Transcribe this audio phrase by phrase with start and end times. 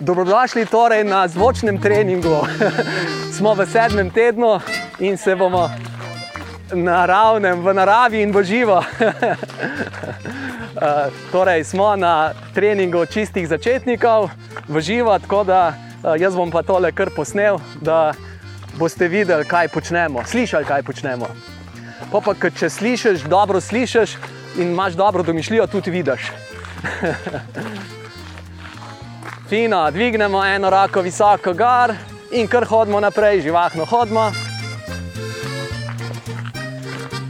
[0.00, 2.46] Dobrodošli torej na zvočnem treningu.
[3.36, 4.60] smo v sedmem tednu
[4.98, 5.70] in se bomo
[6.72, 8.78] naravnem, v naravi in v živo.
[8.78, 8.84] Uh,
[11.32, 14.30] torej, smo na treningu čistih začetnikov,
[14.68, 18.14] v živo, tako da uh, jaz bom pa tole kar posnel, da
[18.78, 21.26] boste videli, kaj počnemo, slišali, kaj počnemo.
[22.12, 24.14] Pa pa, če slišiš, dobro slišiš
[24.62, 26.30] in imaš dobro domišljijo, tudi vidiš.
[29.48, 31.94] Fino, dvignemo eno roko visoko gor
[32.30, 34.26] in kar hodimo naprej, živahno hodimo.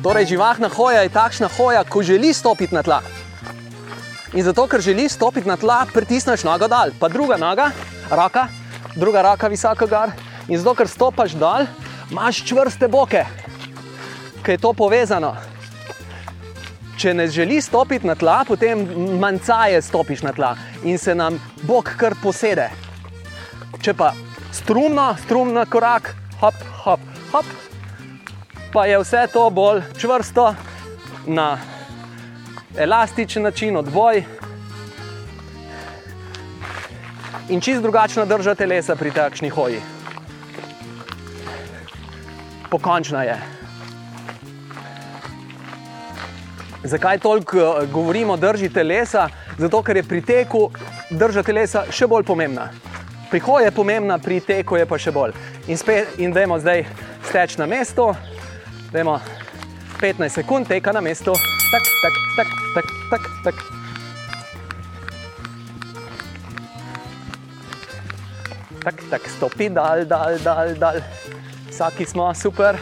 [0.03, 2.99] Torej, živahna hoja je takšna hoja, ko želi stopiti na tla.
[4.35, 7.71] In zato, ker želi stopiti na tla, pritisneš nogo dol, pa druga noga,
[8.11, 8.49] roka,
[8.97, 10.11] druga roka visoko gor.
[10.49, 11.71] In zato, ker stopaš dol,
[12.11, 13.23] imaš čvrste boke,
[14.43, 15.37] ki je to povezano.
[16.99, 18.81] Če ne želi stopiti na tla, potem
[19.21, 22.67] manjcaje stopiš na tla in se nam bok kar posede.
[23.83, 24.11] Če pa
[24.53, 27.53] strumno, strumno korak, hop, hop, hop,
[28.73, 30.49] pa je vse to bolj čvrsto
[31.27, 31.59] na
[32.77, 34.25] elastičen način, odboj.
[37.49, 39.79] In čist drugačno drža telesa pri takšni hoji.
[42.71, 43.58] Pokončna je.
[46.85, 49.29] Zakaj toliko eh, govorimo o drži telesa?
[49.59, 50.71] Zato, ker je pri teku
[51.11, 52.71] drža telesa še bolj pomembna.
[53.31, 55.35] Pri hoji je pomembna, pri teku je pa še bolj.
[55.69, 56.87] In, spet, in dajmo zdaj
[57.29, 58.15] steč na mesto,
[58.93, 59.19] dajmo
[60.01, 61.35] 15 sekund teka na mestu
[61.71, 63.57] tak, tak, tak, tak, tak, tak.
[68.85, 70.97] Tak, tak, stopi, dal, dal, dal, dal.
[71.69, 72.79] Vsaki smo super.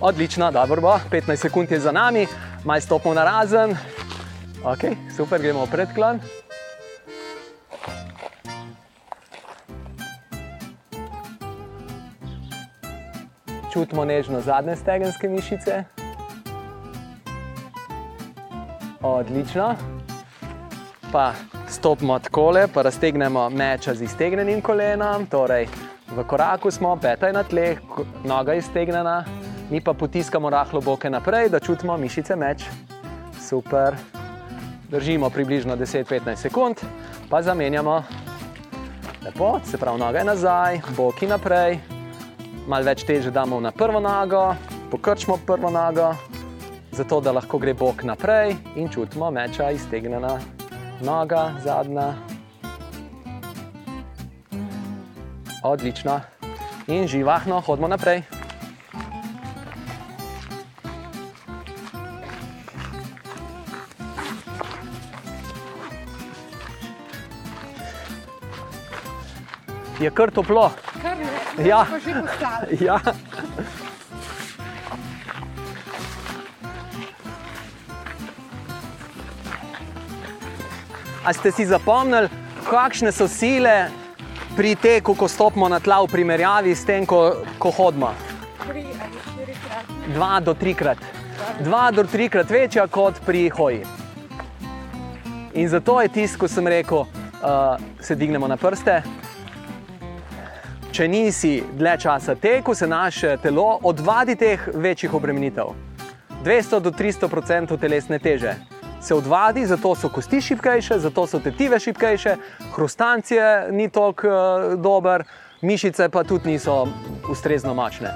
[0.00, 2.26] Odlično, dobro bo, 15 sekund je za nami,
[2.64, 3.76] maj stopimo na razen.
[4.64, 4.78] Ok,
[5.16, 6.20] super, gremo v predklon.
[13.72, 15.84] Čutimo nežno zadnje stegenske mišice.
[19.02, 19.74] Odlično.
[21.12, 21.32] Pa
[21.68, 25.66] stopimo tako, pa raztegnemo meča z iztegnenim kolenom, torej
[26.16, 27.78] v koraku smo, peta je na tleh,
[28.24, 29.24] noga je iztegnjena,
[29.70, 32.64] mi pa potiskamo rahlo boke naprej, da čutimo mišice meč.
[33.40, 33.96] Super.
[34.90, 36.76] Držimo približno 10-15 sekund,
[37.30, 38.02] pa zamenjamo.
[39.24, 41.78] Lepo, se pravi, noga je nazaj, boki naprej,
[42.66, 44.54] malo več teže damo na prvo nogo,
[44.90, 46.14] pokrčimo prvo nogo
[46.98, 50.38] zato da lahko gre bok naprej in čutimo meča iztegnjena,
[51.00, 52.14] noga zadnja.
[55.62, 56.20] Odlično.
[56.88, 58.37] In živahno hodimo naprej.
[70.00, 70.70] Je kar toplo.
[71.02, 71.86] Kar je, Ja.
[71.90, 72.66] pa že postalo.
[72.80, 73.00] Ja.
[81.24, 82.30] A ste si zapomnili,
[82.70, 83.90] kakšne so sile
[84.56, 88.14] pri teku, ko stopimo na tla v primerjavi s tem, ko, ko hodimo?
[90.14, 90.98] Dva do trikrat.
[91.60, 93.82] Dva do trikrat večja kot pri hoji.
[95.58, 99.02] In zato je tisto, ko sem rekel, uh, se dignemo na prste.
[100.98, 105.68] Če nisi dlje časa tekel, se naše telo odvadi teh večjih obremenitev.
[106.42, 108.56] 200 do 300 odstotkov telesne teže
[109.00, 112.34] se odvadi, zato so kosti šipkejše, zato so tetive šipkejše,
[112.74, 115.22] hrustancije ni tako uh, dober,
[115.62, 116.88] mišice pa tudi niso
[117.30, 118.10] ustrezno močne.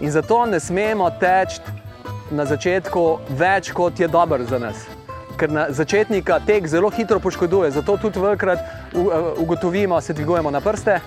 [0.00, 1.60] In zato ne smemo teči
[2.30, 4.88] na začetku več, kot je dobro za nas.
[5.38, 8.58] Ker začetnika tek zelo hitro poškoduje, zato tudi velikrat
[8.94, 10.98] u- uh, ugotovimo, se dvigujemo na prste.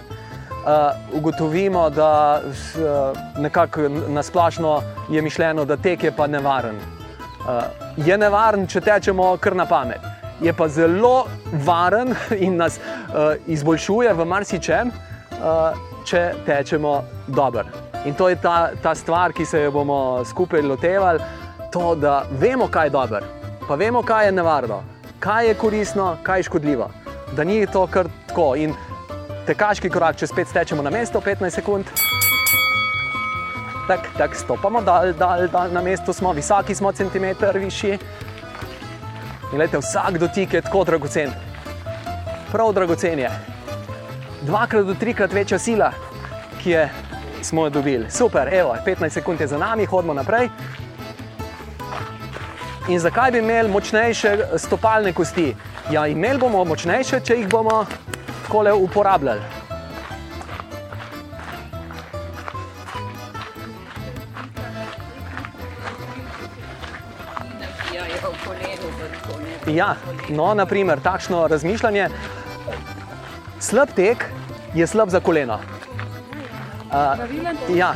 [0.67, 6.75] Uh, ugotovimo, da uh, nekako nasplošno je mišljeno, da tek je pa nevaren.
[6.75, 7.63] Uh,
[7.97, 10.03] je nevaren, če tečemo kar na pamet.
[10.41, 11.25] Je pa zelo
[11.63, 12.11] varen
[12.45, 15.71] in nas uh, izboljšuje v marsičem, uh,
[16.05, 17.63] če tečemo dobro.
[18.05, 21.23] In to je ta, ta stvar, ki se jo bomo skupaj lotevali,
[21.71, 23.23] to, da vemo, kaj je dobro,
[23.67, 24.83] pa vemo, kaj je nevarno,
[25.19, 26.89] kaj je koristno, kaj je škodljivo.
[27.35, 28.55] Da ni to kar tako.
[28.55, 28.75] In
[29.47, 31.89] tekaški korak, če spet stečemo na mesto, 15 sekund.
[33.87, 37.99] Tak, tak, stopamo dal, dal, dal, na mestu smo, visoki smo, centimeter višji.
[39.53, 41.31] In lejte, vsak dotik je tako dragocen.
[42.51, 43.31] Prav dragocen je.
[44.43, 45.93] Dvakrat do trikrat večja sila,
[46.59, 46.89] ki je
[47.41, 48.11] smo jo dobili.
[48.11, 50.49] Super, evo, 15 sekund je za nami, hodimo naprej.
[52.87, 55.55] In zakaj bi imeli močnejše stopalne kosti?
[55.91, 57.85] Ja, imeli bomo močnejše, če jih bomo
[58.73, 59.41] uporabljali.
[69.27, 69.75] tako ne.
[69.75, 69.95] Ja,
[70.29, 72.09] no, naprimer, takšno razmišljanje.
[73.59, 74.25] Slab tek
[74.73, 75.59] je slab za koleno.
[76.87, 77.93] Uh, ja.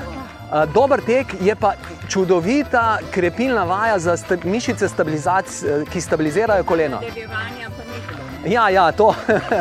[0.51, 1.73] Uh, dober tek je pa
[2.09, 4.87] čudovita krepilna vaja za sta mišice,
[5.91, 6.99] ki stabilizirajo koleno.
[8.45, 9.13] Ja, ja to,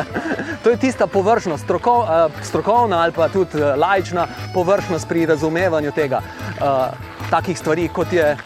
[0.63, 5.91] to je tista površnost, strokov, uh, strokovna ali pa tudi uh, laična površnost pri razumevanju
[5.91, 6.21] tega.
[6.61, 8.37] Uh, takih stvari, kot je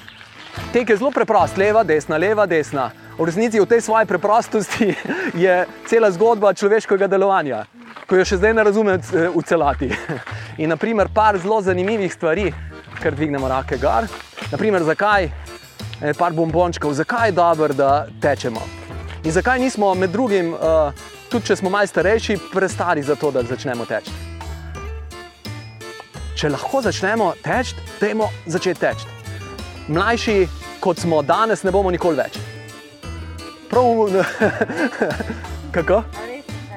[0.73, 2.91] tek, je zelo preprost, leva, desna, leva, desna.
[3.17, 4.91] V resnici v tej svoji preprostosti
[5.43, 7.63] je cela zgodba človeškega delovanja,
[8.05, 9.89] ko jo še zdaj ne razumem eh, v celoti.
[10.61, 12.51] In naprimer, par zelo zanimivih stvari,
[12.99, 14.09] ker dvignemo rake gor.
[14.51, 18.84] Naprimer, zakaj, eh, par bombončkov, zakaj je dobro, da tečemo.
[19.25, 20.93] In zakaj nismo med drugim, uh,
[21.29, 24.11] tudi če smo malo starejši, prestari za to, da začnemo teči.
[26.37, 29.09] Če lahko začnemo teči, dajmo začeti teči.
[29.87, 30.35] Mlajši,
[30.79, 32.37] kot smo danes, ne bomo nikoli več.
[33.71, 34.13] Prav,
[35.79, 36.03] kako?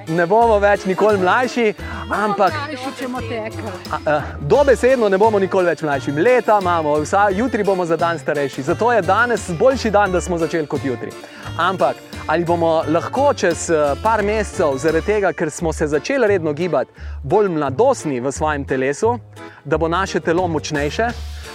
[0.09, 1.69] Ne bomo več nikoli mlajši,
[2.17, 6.17] ampak a, a, dobesedno ne bomo nikoli več mlajši.
[6.17, 8.71] Leta imamo, vsa, jutri bomo za dan starejši.
[8.73, 11.13] Zato je danes boljši dan, da smo začeli kot jutri.
[11.61, 16.53] Ampak ali bomo lahko čez eh, par mesecev, zaradi tega, ker smo se začeli redno
[16.53, 16.93] gibati,
[17.23, 19.19] bolj mladostni v svojem telesu,
[19.65, 21.07] da bo naše telo močnejše,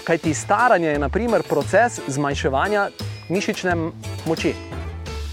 [0.04, 2.88] kajti staranje je naprimer proces zmanjševanja
[3.30, 3.76] mišične
[4.26, 4.56] moči,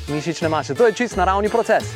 [0.09, 0.75] mišične mase.
[0.75, 1.89] To je čist naravni proces.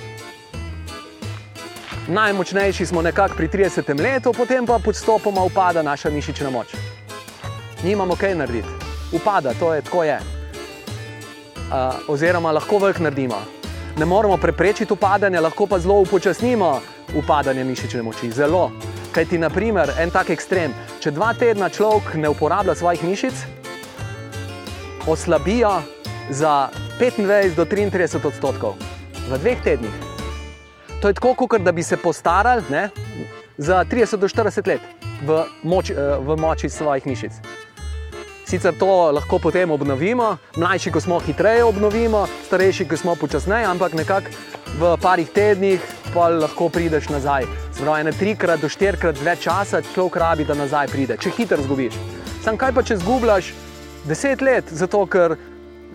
[2.09, 6.73] Najmočnejši smo nekako pri 30 letu, potem pa postopoma upada naša mišična moč.
[7.85, 8.69] Nimamo kaj narediti,
[9.13, 10.44] upada, to je tako je.
[12.09, 13.39] Oziroma, lahko velik naredimo.
[13.99, 16.81] Ne moremo preprečiti upadanja, lahko pa zelo upočasnimo
[17.17, 18.31] upadanje mišične moči.
[18.31, 18.71] Zelo.
[19.15, 23.45] Kaj ti, naprimer, en tak ekstrem, če dva tedna človek ne uporablja svojih mišic,
[25.07, 25.77] oslabijo
[26.31, 26.69] za
[26.99, 28.75] 25 do 33 odstotkov
[29.29, 29.95] v dveh tednih.
[31.01, 32.63] To je tako, kot da bi se postarali
[33.57, 34.81] za 30 do 40 let
[35.23, 37.33] v, moč, eh, v moči svojih mišic.
[38.55, 43.97] Sicer to lahko potem obnovimo, mlajši, ko smo hitreje obnovimo, starejši, ko smo počasneje, ampak
[43.99, 44.31] nekako
[44.79, 45.83] v parih tednih
[46.15, 47.49] pa lahko prideš nazaj.
[47.75, 51.99] Zbrav ene trikrat do štirikrat več časa človek rabi, da nazaj pride, če hitro zgubiš.
[52.47, 53.51] Sam kaj pa, če zgubljaš
[54.07, 55.35] deset let, zato ker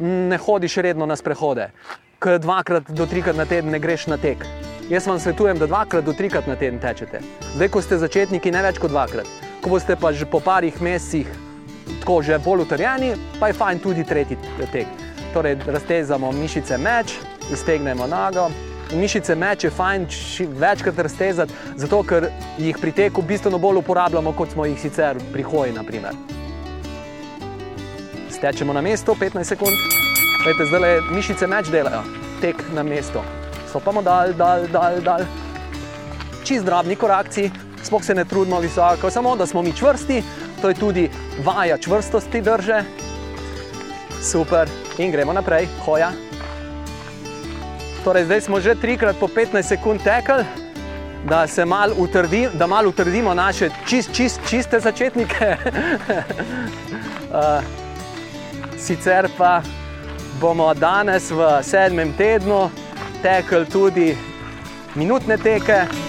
[0.04, 1.72] ne hodiš redno na sprehode,
[2.20, 4.44] ker dvakrat do trikrat na teden ne greš na tek.
[4.92, 7.24] Jaz vam svetujem, da dvakrat do trikrat na teden tečete.
[7.56, 9.38] Zdaj, ko ste začetniki, ne več kot dvakrat.
[9.64, 11.48] Ko boste pa že po parih mesecih
[12.00, 14.38] tako že bolj utrjeni, pa je fajn tudi tretji
[14.72, 14.88] tek.
[15.34, 17.14] Torej, raztezamo mišice meč,
[17.54, 18.50] iztegnemo nogo.
[18.94, 20.08] Mišice meč je fajn
[20.58, 25.44] večkrat raztezati, zato ker jih pri teku bistveno bolj uporabljamo, kot smo jih sicer pri
[25.44, 25.74] hoji.
[25.74, 26.18] Naprimer.
[28.30, 30.00] Stečemo na mesto 15 sekund,
[30.40, 32.00] Vete, zdaj le mišice meč delajo,
[32.40, 33.20] tek na mesto.
[33.68, 35.26] Stopamo dal, dal, dal, dal.
[36.48, 37.50] Čist drobni korakci,
[37.84, 40.22] sploh se ne trudimo visoko, samo da smo mi čvrsti,
[40.62, 41.10] to je tudi
[41.44, 42.84] vaja čvrstosti drže.
[44.22, 46.12] Super, in gremo naprej, hoja.
[48.04, 50.44] Torej, zdaj smo že trikrat po 15 sekund tekli,
[51.30, 55.56] da se malo utrdi, da malo utrdimo naše čist, čist, čiste začetnike.
[57.32, 57.64] uh,
[58.78, 59.62] sicer pa
[60.42, 62.70] bomo danes v sedmem tednu
[63.22, 64.18] tekli tudi
[64.96, 66.09] minutne teke.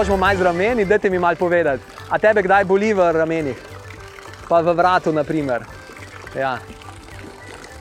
[0.00, 1.84] Krožimo malo z rameni, dajte mi malo povedati.
[2.08, 3.56] A tebe kdaj boli v ramenih?
[4.48, 5.60] Pa v vratu, naprimer.
[6.32, 6.56] Ja.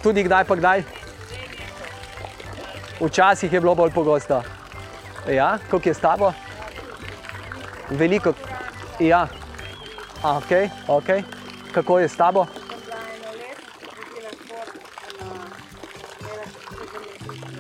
[0.04, 0.84] Tudi kdaj pa kdaj?
[3.00, 4.44] Včasih je bilo bolj pogosto.
[5.32, 6.34] Ja, koliko je s tabo?
[7.90, 8.34] Veliko.
[9.00, 9.28] Ja.
[10.24, 10.52] A, ok,
[10.88, 11.10] ok.
[11.72, 12.48] Kako je s tabo?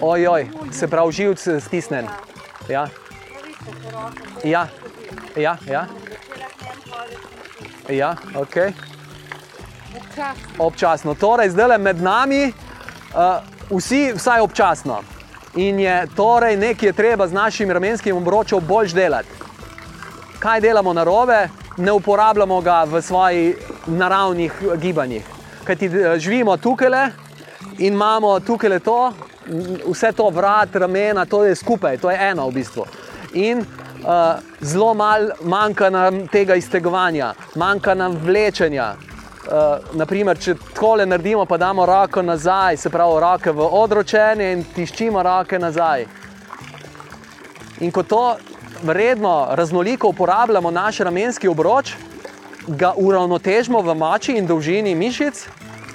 [0.01, 2.07] Ojoj, se pravi, živc stisnen.
[2.67, 2.89] Ja,
[4.43, 4.67] ja,
[5.35, 5.85] ja, ja.
[7.89, 8.55] ja ok.
[10.57, 11.15] Občasno.
[11.15, 15.01] Torej, zdaj le med nami, uh, vsi, vsaj občasno.
[15.55, 19.29] In je torej nekaj je treba z našim ramenskim obročem bolj delati.
[20.39, 21.47] Kaj delamo na robe,
[21.77, 23.55] ne uporabljamo ga v svojih
[23.87, 25.25] naravnih gibanjih.
[25.63, 26.89] Kaj ti živimo tukaj
[27.77, 29.13] in imamo tukaj to,
[29.87, 32.85] vse to vrat, ramena, to je skupaj, to je eno v bistvu.
[33.33, 38.93] In uh, zelo malo manjka nam tega iztegovanja, manjka nam vlečenja.
[39.49, 44.63] Uh, naprimer, če tole naredimo, pa damo roko nazaj, se pravi, roke v odročenje in
[44.75, 46.05] tiščimo roke nazaj.
[47.79, 48.35] In ko to
[48.83, 51.93] vredno, raznoliko uporabljamo, naš ramenski obroč,
[52.67, 55.47] ga uravnotežimo v moči in dolžini mišic,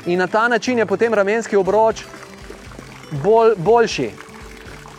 [0.06, 2.04] in na ta način je potem ramenski obroč
[3.22, 4.10] bolj, boljši.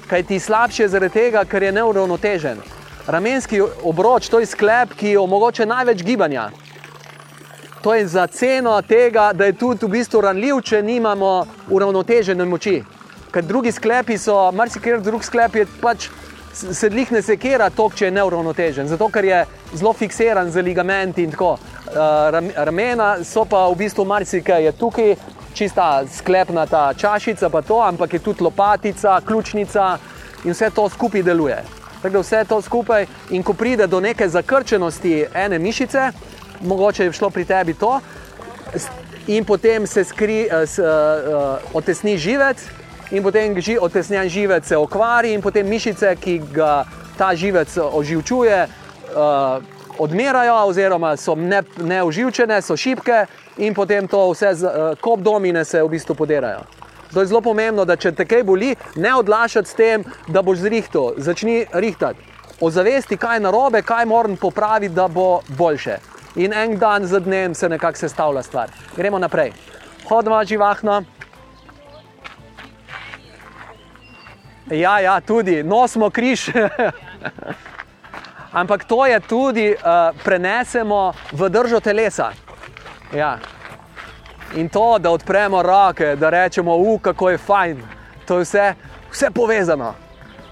[0.10, 2.60] Kaj ti slabši je zaradi tega, ker je neuravnotežen.
[3.08, 6.50] Ramenski obroč, to je sklep, ki omogoča največ gibanja.
[7.82, 12.80] To je za ceno tega, da je tudi v bistvu ranljiv, če nimamo uravnotežene moči.
[13.32, 16.10] Ker drugi sklepi so, marsikaj drug sklep je pač
[16.56, 19.44] sedlih ne sekera tok, če je neuravnotežen, zato ker je
[19.74, 21.58] zelo fiksiran z ligamenti in tako.
[22.56, 25.16] Ramena so pa v bistvu marsikaj je tukaj,
[25.56, 29.98] čista sklepna ta čašica, pa to, ampak je tudi lopatica, ključnica
[30.44, 31.64] in vse to skupaj deluje.
[32.02, 36.12] Tako da vse to skupaj in ko pride do neke zakrčenosti ene mišice,
[36.62, 38.00] mogoče je šlo pri tebi to,
[39.28, 40.86] in potem se skri, s, uh,
[41.74, 42.62] otesni živec,
[43.12, 46.86] in potem ži, otesnjen živec se okvari, in potem mišice, ki ga
[47.18, 49.64] ta živec oživčuje, uh,
[49.98, 53.26] odmerajo, oziroma so ne, neoživčene, so šibke,
[53.58, 56.66] in potem to vse, uh, kop domine se v bistvu podirajo.
[57.14, 60.66] To je zelo pomembno, da če te kaj boli, ne odlašati s tem, da boš
[60.66, 62.20] zrihtal, začni rihtati.
[62.62, 65.98] Ozavesti, kaj je narobe, kaj moram popraviti, da bo boljše.
[66.36, 68.72] In en dan za dnem se nekako sestavlja stvar.
[68.98, 69.54] Gremo naprej.
[70.10, 71.04] Hodimo živahno.
[74.72, 76.50] Ja, ja, tudi, nosimo križ.
[78.52, 82.32] Ampak to je tudi, uh, prenesemo v držo telesa.
[83.16, 83.38] Ja.
[84.56, 87.82] In to, da odpremo roke, da rečemo, kako je fajn,
[88.28, 88.74] to je vse,
[89.12, 89.94] vse povezano.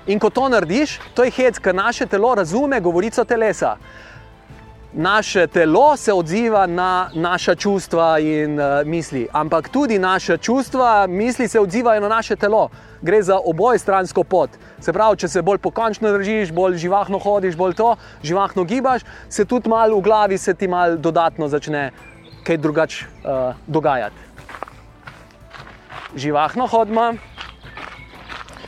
[0.07, 3.77] In ko to narediš, to je hec, ker naše telo razume govorico telesa.
[4.93, 11.47] Naše telo se odziva na naša čustva in uh, misli, ampak tudi naše čustva, misli
[11.47, 12.69] se odzivajo na naše telo.
[13.01, 14.49] Gre za obojestransko pot.
[14.79, 19.45] Se pravi, če se bolj pokončno držiš, bolj živahno hodiš, bolj to, živahno gibaš, se
[19.45, 21.91] tudi malo v glavi se ti malo dodatno začne
[22.43, 24.15] kaj drugače uh, dogajati.
[26.15, 27.13] Živahno hodimo,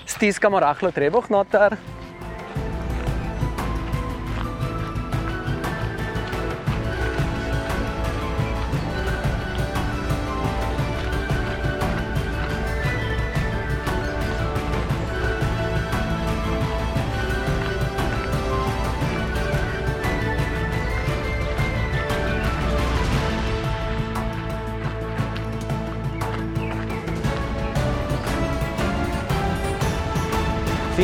[0.05, 1.77] stiskamo rahlo trebuh noter.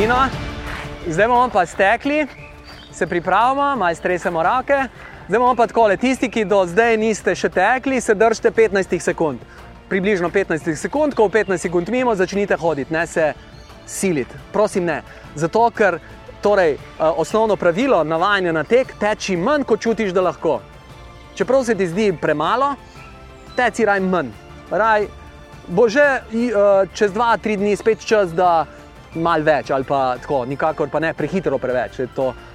[0.02, 0.16] Fino,
[1.06, 2.26] zdaj bomo pa stekli,
[2.92, 4.88] se pripravimo, malo stresemo roke.
[5.28, 9.38] Zdaj bomo pa tako, tisti, ki do zdaj niste še tekli, se držite 15 sekund.
[9.88, 13.28] Približno 15 sekund, ko v 15 sekund mimo začnite hoditi, ne se
[13.86, 14.34] siliti.
[14.52, 15.04] Prosim, ne.
[15.38, 16.00] Zato, ker
[16.42, 20.58] torej, osnovno pravilo navajanja na tek teči manj, kot čutiš, da lahko.
[21.38, 22.74] Čeprav se ti zdi premalo,
[23.54, 24.34] teci raj manj.
[24.70, 25.06] Raj,
[25.68, 26.26] bo že
[26.90, 28.64] čez 2-3 dni spet čas, da
[29.14, 32.00] malo več, ali pa tako, nikakor pa ne prehitro preveč.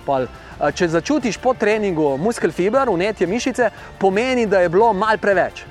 [0.06, 0.28] Pol,
[0.74, 5.66] če začutiš po treningu muskel fiber, unetje mišice, pomeni, da je bilo malo preveč.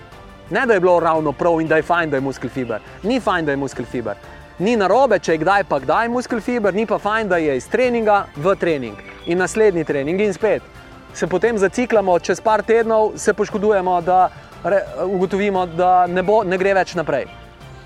[0.50, 2.80] Ne da je bilo ravno prav in da je fajn, da je muskel fiber.
[3.02, 4.16] Ni fajn, da je muskel fiber.
[4.58, 7.66] Ni narobe, če je kdaj pa kdaj muskel fiber, ni pa fajn, da je iz
[7.68, 10.62] treninga v trening in naslednji trening in spet.
[11.14, 14.28] Se potem zaciklamo, čez par tednov se poškodujemo, da
[14.64, 17.26] re, ugotovimo, da ne, bo, ne gre več naprej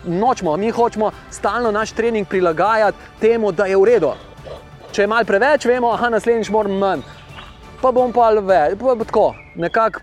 [0.04, 4.12] nočemo, mi hočemo stalno naš trening prilagajati temu, da je v redu.
[4.92, 7.00] če je malo preveč, vemo, da naslednjič moram manj.
[7.82, 10.00] Pa bom pa več, pa bo tako, nekako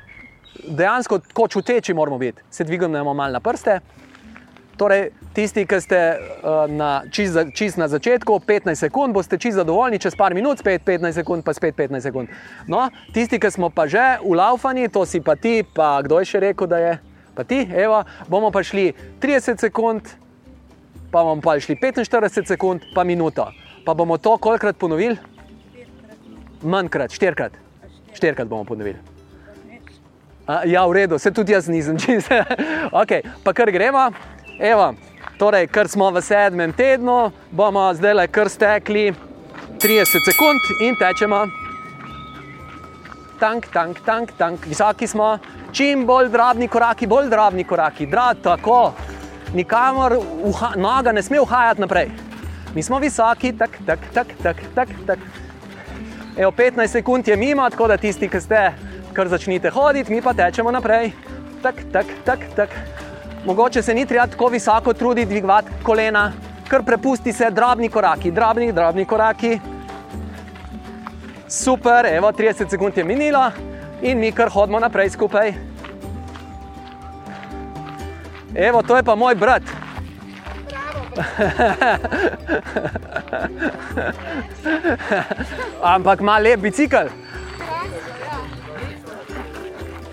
[0.67, 2.41] dejansko tako čuteči moramo biti.
[2.51, 3.79] Se dvigujemo malo na prste.
[4.77, 9.55] Torej, tisti, ki ste uh, na, čist, za- čist na začetku, 15 sekund, boste čist
[9.57, 12.29] zadovoljni, čez par minut, spet 15 sekund, pa spet 15 sekund.
[12.67, 16.25] No, tisti, ki smo pa že v laufani, to si pa ti, pa kdo je
[16.25, 16.93] še rekel, da je,
[17.37, 20.01] pa ti, evo, bomo pa šli 30 sekund,
[21.11, 23.51] pa bomo pa šli 45 sekund, pa minuto.
[23.85, 25.17] Pa bomo to kolikrat ponovili?
[26.63, 27.53] Manjkrat, štirikrat.
[28.13, 28.97] Štirikrat bomo ponovili.
[30.47, 32.33] A, ja, v redu, se tudi jaz nisem čist.
[32.91, 34.09] okay, pa kar gremo.
[34.59, 34.95] Evo,
[35.37, 39.11] torej, ker smo v sedmem tednu, bomo zdaj le kar stekli
[39.77, 41.66] 30 sekund in tečemo.
[43.39, 45.37] Tank, tank, tank, tank, visoki smo,
[45.71, 48.93] čim bolj drobni koraki, bolj drobni koraki, drag, tako.
[49.53, 52.09] Nikamor uha, noga ne sme uhajati naprej.
[52.75, 54.89] Mi smo visoki, tak, tak, tak, tak, tak.
[55.05, 55.19] tak.
[56.37, 58.73] Evo, 15 sekund je mimo, tako da tisti, ki ste,
[59.13, 61.11] kar začnite hoditi, mi pa tečemo naprej.
[61.61, 62.69] Tak, tak, tak, tak.
[63.45, 66.31] Mogoče se ni treba tako visoko truditi, dvigovati kolena,
[66.67, 69.59] kar prepusti se drobni koraki, drobni, drobni koraki.
[71.49, 73.51] Super, evo, 30 sekund je minilo
[74.01, 75.53] in mi kar hodimo naprej skupaj.
[78.55, 79.63] Evo, to je pa moj brat.
[85.95, 87.07] Ampak ima lep bicikl.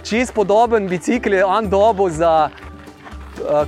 [0.02, 2.52] Čist podoben bicikl je on dobo za, eh,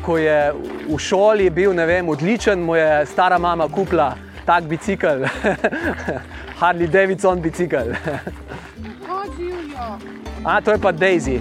[0.03, 0.53] ko je
[0.89, 5.27] v šoli bil, ne vem, odličen, mu je stara mama kupila tak bicikl.
[6.61, 7.93] Harley Davidson bicikl.
[10.45, 11.41] A, to je pa Daisy.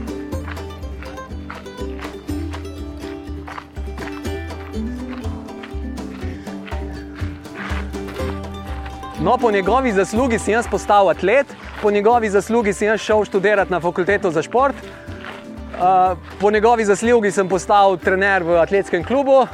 [9.21, 11.47] No, po njegovi zaslugi sem jaz postal atlet,
[11.81, 17.31] po njegovi zaslugi sem jaz šel študirati na fakulteto za šport, uh, po njegovi zaslugi
[17.31, 19.47] sem postal trener v atletskem klubu.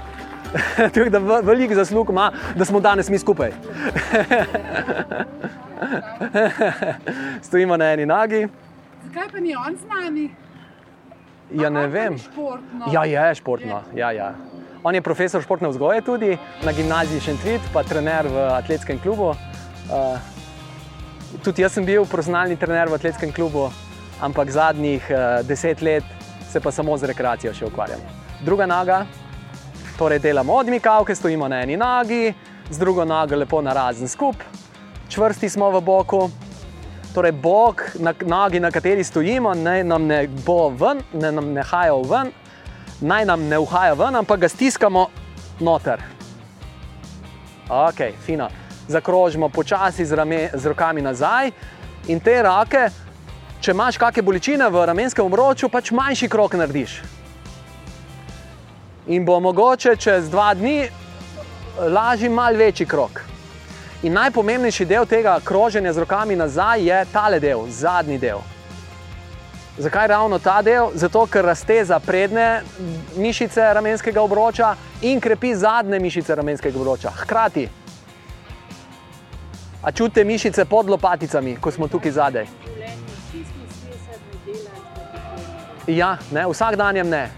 [0.93, 3.51] Tako da ve- veliko zaslug ima, da smo danes mi skupaj.
[7.41, 8.47] Stojimo na eni nogi.
[9.07, 10.29] Zakaj pa ni on z nami?
[11.51, 12.15] Ja, ne vem.
[12.91, 13.81] Ja, je športno.
[13.95, 14.33] Ja, ja.
[14.83, 19.29] On je profesor športne vzgoje tudi na gimnaziji Šentrit, pa trener v atletskem klubu.
[19.29, 20.17] Uh,
[21.43, 23.67] tudi jaz sem bil profesionalni trener v atletskem klubu,
[24.21, 26.03] ampak zadnjih uh, deset let
[26.49, 27.99] se pa samo z rekreacijo še ukvarjam.
[28.41, 29.05] Druga noga,
[30.01, 32.33] torej delamo odmikavke, stojimo na eni nogi,
[32.69, 34.35] z drugo nogo lepo narazen skup,
[35.09, 36.29] čvrsti smo v boku.
[37.13, 41.61] Torej, bok na nogi, na kateri stojimo, naj nam ne bo ven, ne nam ne
[41.61, 42.33] haja ven,
[43.01, 45.05] naj nam ne uhaja ven, ampak ga stiskamo
[45.59, 46.01] noter.
[47.69, 48.49] Ok, fino.
[48.87, 51.51] Zakrožimo počasi z, rame, z rokami nazaj
[52.07, 52.89] in te roke,
[53.61, 57.20] če imaš kakšne bolečine v ramenskem obroču, pač manjši krok narediš.
[59.07, 60.89] In bo mogoče čez dva dni
[61.79, 63.21] lažji, mal večji krok.
[64.03, 68.39] In najpomembnejši del tega kroženja z rokami nazaj je tale del, zadnji del.
[69.77, 70.89] Zakaj ravno ta del?
[70.93, 72.61] Zato, ker razteza prednje
[73.17, 77.09] mišice ramenskega obroča in krepi zadnje mišice ramenskega obroča.
[77.09, 77.67] Hkrati.
[79.83, 82.47] A čutite mišice pod lopaticami, ko smo tukaj zadaj?
[85.87, 87.29] Ja, ne, vsak dan je ne.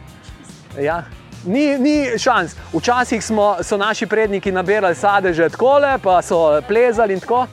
[0.82, 1.04] Ja.
[1.46, 2.56] Ni, ni šans.
[2.74, 7.48] Včasih smo, so naši predniki nabirali sadeže takole, pa so plezali in tako.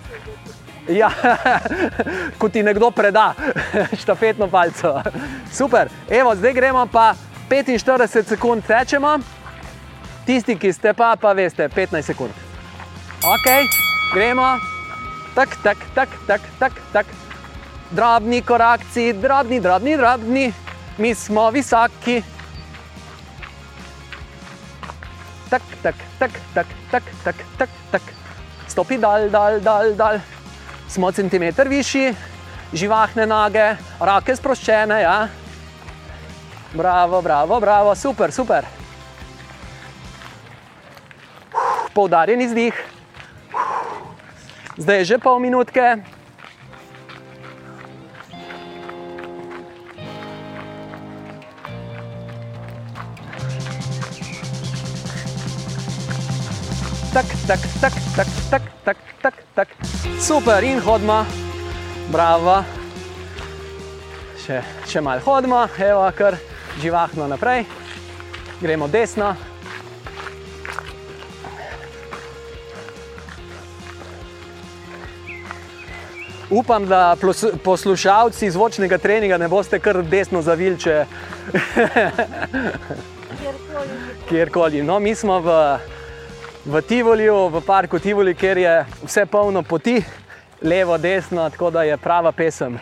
[0.88, 1.10] Ja,
[2.38, 3.34] kot ti nekdo preda
[4.02, 5.02] štafetno palco.
[5.52, 7.14] Super, evo, zdaj gremo pa
[7.50, 9.18] 45 sekund tečemo.
[10.26, 12.30] Tisti, ki ste pa, pa veste, 15 sekund.
[13.26, 13.48] Ok,
[14.14, 14.58] gremo.
[15.34, 17.06] Tak, tak, tak, tak, tak, tak.
[17.90, 20.52] Drobni korakci, drobni, drobni, drobni.
[20.98, 22.22] Mi smo visoki.
[25.50, 28.02] Tak, tak, tak, tak, tak, tak, tak, tak.
[28.70, 30.20] Stopi dal, dal, dal, dal.
[30.86, 32.14] Smo centimeter višji,
[32.70, 35.00] živahne noge, roke sproščene.
[35.02, 35.26] Ja.
[36.70, 38.62] Bravo, bravo, bravo, super, super.
[41.94, 42.74] Poudarjen izdih.
[44.78, 45.98] Zdaj je že pol minutke.
[57.10, 59.68] Tak, tak, tak, tak, tak, tak, tak, tak.
[60.20, 61.24] Super, in hodimo,
[62.06, 62.60] bravo.
[64.38, 66.38] Še, še malo hodimo, evo, kar
[66.78, 67.66] živahno naprej.
[68.62, 69.34] Gremo desno.
[76.50, 77.18] Upam, da
[77.64, 81.06] poslušalci zvočnega treninga ne boste kar desno zavili, če
[84.30, 84.86] kjerkoli.
[84.86, 85.62] No, mi smo v,
[86.64, 90.02] v Tivoliju, v parku Tivoli, kjer je vse polno poti,
[90.62, 92.78] levo, desno, tako da je prava pesem.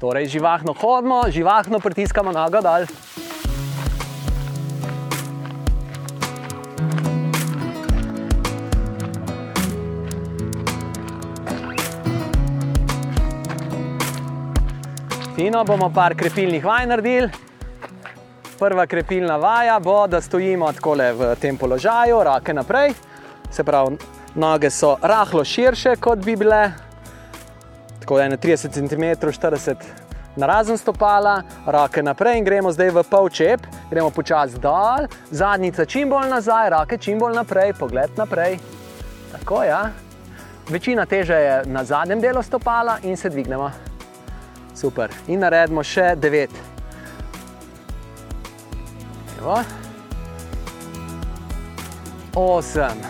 [0.00, 2.86] Torej, živahno hodimo, živahno pritiskamo nogo dol.
[15.36, 17.28] Fino bomo par krepilnih vaj naredili.
[18.58, 22.94] Prva krepilna vaja bo, da stojimo tako v tem položaju, roke naprej.
[23.50, 23.98] Se pravi,
[24.34, 26.72] noge so rahlo širše, kot bi bile,
[28.00, 29.74] tako da je na 30 cm, 40
[30.36, 35.84] na razen stopala, roke naprej in gremo zdaj v pol čep, gremo počasi dol, zadnjica
[35.84, 38.56] čim bolj nazaj, roke čim bolj naprej, pogled naprej.
[39.32, 39.90] Tako ja.
[40.68, 43.95] Večina teže je na zadnjem delu stopala in se dvignemo.
[44.76, 45.10] Super.
[45.32, 46.52] In naredimo še devet.
[49.38, 49.56] Evo.
[52.36, 53.00] Osem,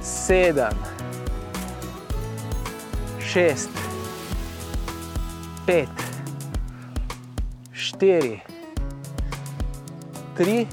[0.00, 0.78] sedem,
[3.20, 3.68] šest,
[5.68, 6.04] pet,
[7.76, 8.38] štiri,
[10.38, 10.64] tri,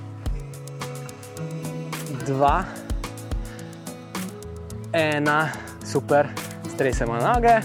[2.23, 2.63] dva,
[4.95, 5.39] ena,
[5.83, 6.31] super,
[6.71, 7.59] stresemo noge,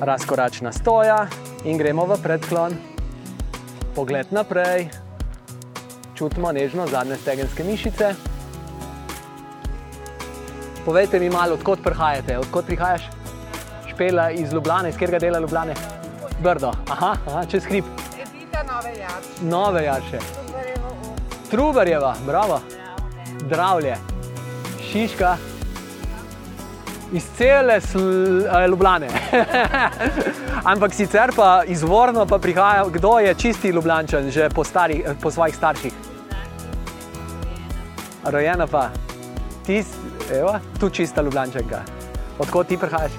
[0.00, 1.26] razkoračna stoja
[1.64, 2.72] in gremo v predklon.
[3.94, 4.88] Pogled naprej,
[6.14, 8.14] čutimo nežno zadnje stegenske mišice.
[10.84, 13.08] Povejte mi malo, odkot prihajate, odkot prihajaš?
[13.90, 15.74] Špela iz Ljubljana, iz katerega dela Ljubljane?
[16.42, 17.84] Brdo, aha, aha čez hrib.
[18.14, 19.42] Edita nove jarče.
[19.42, 20.18] Nove jarše.
[21.50, 22.60] Trubarjeva, bravo.
[23.46, 23.96] Zdravlje,
[24.92, 25.36] Šiška,
[27.12, 27.82] iz cele eh,
[28.68, 29.08] Ljubljane.
[30.64, 35.30] Ampak sicer pa izvorno pa prihaja, kdo je čisti Ljubljančan, že po, starih, eh, po
[35.30, 35.92] svojih starših.
[38.24, 38.88] Rojena pa,
[39.66, 39.84] ti,
[40.32, 41.80] evo, tu čista Ljubljančanka.
[42.38, 43.12] Odkot ti prihajaš?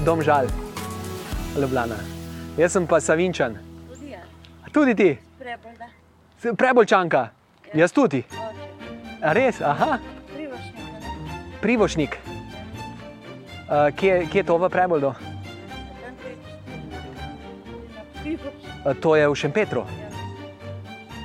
[0.00, 0.46] Dom žal,
[1.56, 1.94] Ljubljana.
[2.56, 3.58] Jaz sem pa Savinčan.
[4.72, 5.18] Tudi ti,
[6.38, 7.28] S- Prebolčanka.
[7.74, 8.22] Jaz tudi.
[9.22, 9.98] A res, aha,
[11.60, 12.27] privošnik.
[13.68, 15.12] Uh, kje, kje je to v Preboldu?
[15.12, 15.20] Uh,
[18.96, 19.84] to je v Šempetru.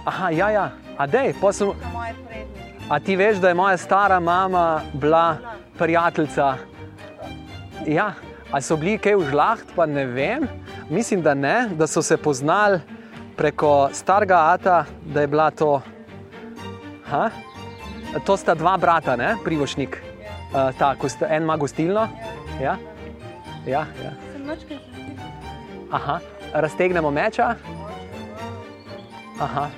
[0.04, 0.76] Aha, ja, ja.
[1.00, 2.92] A, dej, pa sem, Moje prednike.
[2.92, 5.40] a ti veš, da je moja stara mama bila
[5.80, 6.60] prijateljica?
[7.88, 8.12] Ja,
[8.52, 10.44] a so bili kaj v žlaht, pa ne vem.
[10.92, 12.84] Mislim, da ne, da so se poznali
[13.40, 15.82] preko starega Ata, da je bila to.
[17.08, 17.30] Ha?
[18.26, 19.36] To sta dva brata, ne?
[19.44, 20.04] privošnik.
[20.54, 20.96] Uh, ta,
[21.32, 22.02] en ima gostilno.
[22.12, 22.78] Ja, ja.
[23.68, 23.86] ja.
[25.92, 26.20] Aha,
[26.54, 27.56] raztegnemo meča.
[29.40, 29.70] Aha.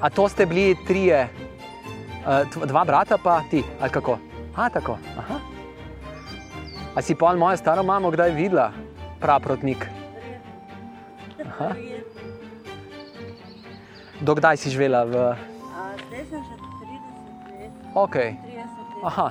[0.00, 1.28] A to ste bili trije,
[2.24, 4.18] tv- dva brata, pa ti, ali kako?
[4.56, 4.98] A, tako.
[5.18, 5.38] Aha.
[6.94, 8.72] A si pa moja stara mama kdaj videla,
[9.20, 9.86] praprotnik?
[11.46, 11.72] Aha.
[14.20, 15.12] Dokdaj si živela v.
[16.08, 19.04] Zdaj sem že 30 let, Ok, 30 let.
[19.04, 19.28] Aha.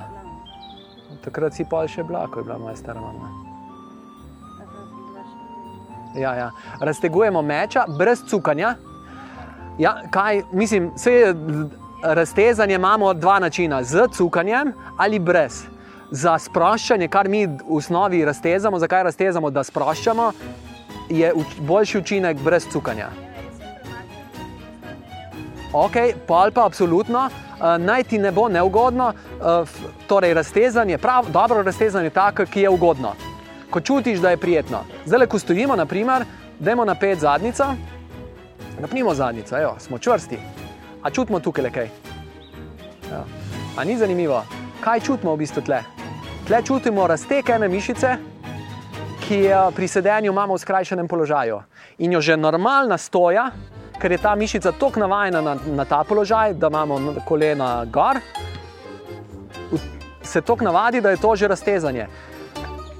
[1.26, 3.30] Takrat si pa še bila, ko je bila moja stara mama.
[6.16, 6.50] Ja, ja.
[6.80, 8.74] Raztegujemo meča brez cukanja.
[9.78, 11.34] Ja, kaj, mislim, vse
[12.02, 15.66] raztezanje imamo dva načina, z cukanjem ali brez.
[16.10, 20.30] Za sproščanje, kar mi v osnovi raztezamo, zakaj raztezamo, da sproščamo,
[21.10, 23.10] je uč, boljši učinek brez cukanja.
[25.76, 29.68] Ok, pol pa absolutno, uh, naj ti ne bo neugodno, uh,
[30.08, 33.12] torej raztezanje, prav, dobro raztezanje je tako, ki je ugodno.
[33.70, 34.78] Ko čutiš, da je prijetno.
[35.04, 36.24] Zdaj, ko stojimo, naprimer,
[36.58, 37.66] dajmo napet zadnjico,
[38.80, 40.38] napnimo zadnjico, evo, smo čvrsti.
[41.02, 41.90] A čutimo tukaj le kaj?
[43.12, 43.24] Evo.
[43.76, 44.42] A ni zanimivo,
[44.80, 45.82] kaj čutimo v bistvu tle?
[46.48, 48.16] Tle čutimo raztekene mišice,
[49.28, 51.60] ki jo pri sedenju imamo v skrajšanem položaju.
[51.98, 53.50] In jo že normalna stoja,
[54.00, 58.20] ker je ta mišica tako navajena na, na ta položaj, da imamo kolena gor,
[59.72, 59.80] v-
[60.22, 62.06] se tako navadi, da je to že raztezanje.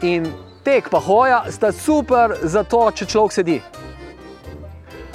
[0.03, 0.27] In
[0.65, 3.61] tek pa hoja sta super za to, če človek sedi.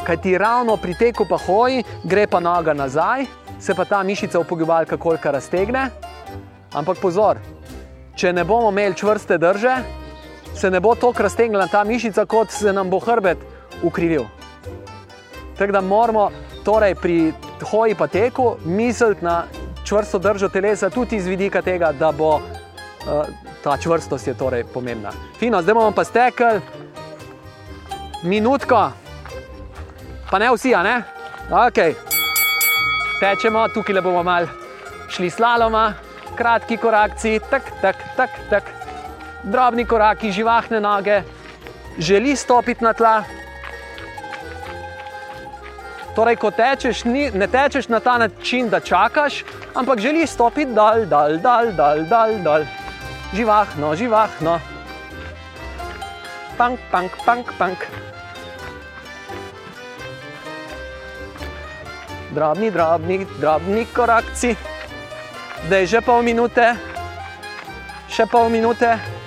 [0.04, 3.26] Kaj ti ravno pri teku pa hoji, gre pa noga nazaj,
[3.60, 5.90] se pa ta mišica upogibalka kolika raztegne.
[6.74, 7.38] Ampak pozor,
[8.16, 9.76] če ne bomo imeli čvrste drže,
[10.56, 13.38] se ne bo tako raztegnila ta mišica, kot se nam bo hrbet
[13.84, 14.26] ukrivil.
[15.58, 16.30] Tako da moramo
[16.64, 17.34] torej pri
[17.72, 19.44] hoji pa teku misliti na
[19.84, 22.42] čvrsto držo telesa, tudi iz vidika tega, da bo uh,
[23.64, 25.12] ta čvrstost je torej pomembna.
[25.40, 26.62] Fino, zdaj bomo pa stekli
[28.24, 28.92] minutko,
[30.32, 31.02] pa ne vsi, a ne?
[31.52, 31.80] Ok,
[33.20, 34.48] tečemo, tukaj le bomo mal
[35.10, 35.94] šli slaloma,
[36.36, 38.64] kratki korakci, tak, tak, tak, tak.
[39.44, 41.24] drobni koraki, živahne noge,
[41.98, 43.24] želi stopiti na tla.
[46.16, 49.44] Torej, ko tečeš, ni, ne tečeš na ta način, da čakaš,
[49.76, 52.66] ampak želiš stopiti dal, dal, dal, dal, dal, dal.
[53.34, 54.60] Živahno, živahno.
[56.58, 57.88] Pank, pank, pank, pank.
[62.32, 64.56] Drobni, drobni, drobni korakci.
[65.68, 66.76] Zdaj že pol minute,
[68.10, 69.21] še pol minute.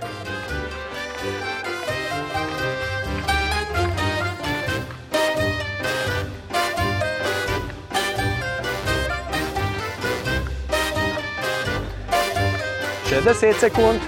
[13.25, 14.01] 10 sekund,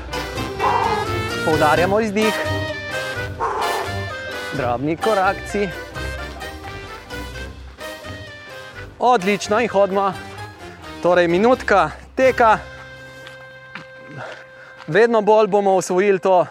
[1.44, 2.34] poudarjamo izdih,
[4.56, 5.68] drobni korakci.
[8.98, 10.12] Odlično in hodimo.
[11.02, 12.58] Torej, minutka teka,
[14.86, 16.46] vedno bolj bomo usvojili to,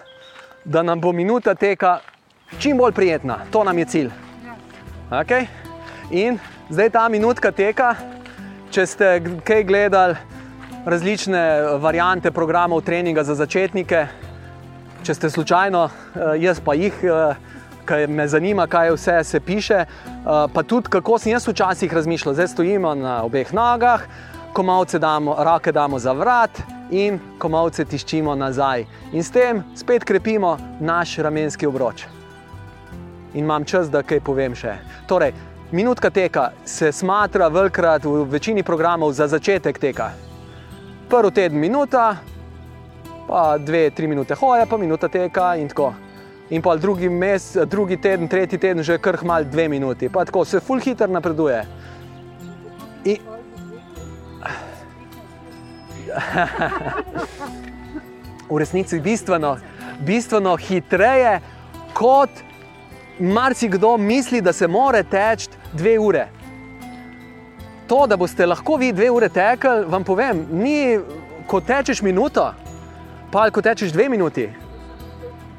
[0.63, 1.99] da nam bo minuta teka
[2.59, 3.37] čim bolj prijetna.
[3.51, 4.09] To nam je cilj.
[5.11, 5.45] Okay?
[6.11, 7.95] In zdaj ta minutka teka,
[8.71, 10.15] če ste kaj gledali,
[10.85, 14.07] različne variante programov treninga za začetnike,
[15.03, 15.89] če ste slučajno,
[16.39, 16.93] jaz pa jih.
[17.85, 19.83] Kaj me zanima, kaj vse se piše,
[20.25, 22.33] pa tudi kako sem jaz včasih razmišljal.
[22.33, 24.01] Zdaj stojimo na obeh nogah,
[24.53, 26.49] komalce damo, roke damo za vrat
[26.89, 28.87] in komalce tiščimo nazaj.
[29.13, 32.07] In s tem spet krepimo naš ramenski obroč.
[33.35, 34.79] In imam čas, da kaj povem še.
[35.05, 35.33] Torej,
[35.71, 40.24] minutka teka se smatra velikrat v večini programov za začetek teka.
[41.09, 42.17] Prvi teden minuta,
[43.27, 45.93] pa dve, tri minute hoje, pa minuta teka in tako.
[46.49, 50.45] In pa drugi, mes, drugi teden, tretji teden, že kar mal dve minuti, pa tako
[50.45, 51.65] se full hiter napreduje.
[53.05, 53.17] In...
[58.49, 59.57] v resnici bistveno,
[60.05, 61.39] bistveno hitreje,
[61.93, 62.29] kot
[63.19, 66.27] marsikdo misli, da se more teči dve ure.
[67.87, 70.99] To, da boste lahko vi dve ure tekli, vam povem, ni
[71.47, 72.47] ko tečeš minuto,
[73.31, 74.47] pa ko tečeš dve minuti,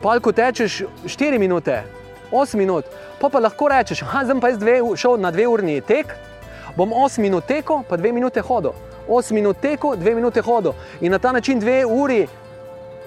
[0.03, 1.83] pa ko tečeš štiri minute,
[2.33, 2.85] osem minut,
[3.21, 6.17] pa pa lahko rečeš, da sem pa jaz dve, šel na dve urni tek,
[6.77, 8.75] bom osem minut tekel, pa dve minute hodil.
[9.09, 10.75] 8 minut teku, 2 minute hodo.
[11.01, 12.27] In na ta način 2 uri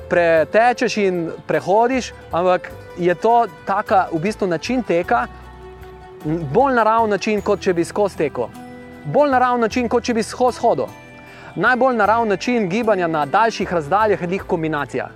[0.10, 5.27] pretečeš in prehodiš, ampak je to taka, v bistvu način teka,
[6.53, 8.47] bolj naraven način, kot če bi skozi tekel.
[9.06, 10.88] Bolj naraven način, kot če bi skozi hodil.
[11.56, 15.10] Najbolj naraven način gibanja na daljših razdaljah je njih kombinacija.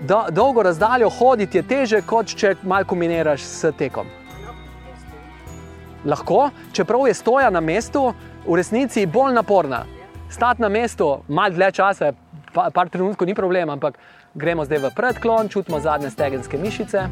[0.00, 4.06] Do, dolgo razdaljo hoditi je teže, kot če malo kombiniraš s tekom.
[6.04, 8.12] Lahko, čeprav je stoja na mestu,
[8.46, 9.84] v resnici bolj naporna.
[10.30, 12.12] Stati na mestu malo dlje časa,
[12.52, 13.98] pa, par trenutkov ni problem, ampak
[14.34, 17.08] gremo zdaj v predklon, čutimo zadnje stegenske mišice.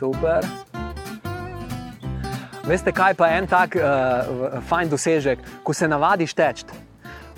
[0.00, 0.46] Super.
[2.64, 6.64] Veste, kaj pa je en tak uh, fajn dosežek, ko se navadiš teči,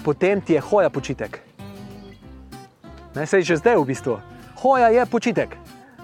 [0.04, 1.40] potem ti je hoja počitek.
[3.14, 4.18] Ne, sej že zdaj v bistvu.
[4.62, 5.58] Hoja je počitek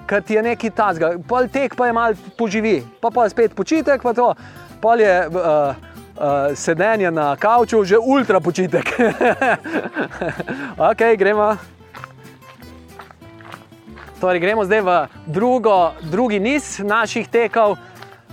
[0.08, 4.02] ker ti je nekaj tazga, pol tek pa je mal poživi, pa pa spet počitek,
[4.02, 4.32] pa to,
[4.80, 8.88] pol je uh, uh, sedenje na kavču, že ultra počitek.
[10.90, 11.77] ok, gremo.
[14.20, 14.90] Torej, gremo zdaj v
[15.26, 17.78] drugo, drugi niz naših tekov.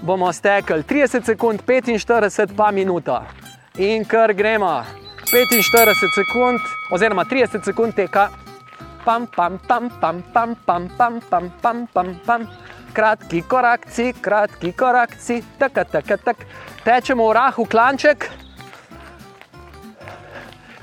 [0.01, 3.25] Bomo stekli 30 sekund, 45 pa minuta.
[3.77, 4.81] In kar gremo
[5.29, 6.59] 45 sekund,
[6.91, 8.29] oziroma 30 sekund teka
[9.05, 12.47] pam, pam, pam, pam, pam, pam, pam, pam, pam, pam, pam.
[12.93, 16.43] Kratki korakci, kratki korakci, tako, tako, tako.
[16.83, 18.29] Tečemo v rahu klanček.